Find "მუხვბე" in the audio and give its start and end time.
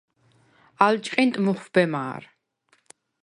1.43-1.83